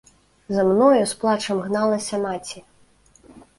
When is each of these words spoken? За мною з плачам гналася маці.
За 0.55 0.63
мною 0.69 1.01
з 1.11 1.19
плачам 1.25 1.61
гналася 1.67 2.21
маці. 2.25 2.65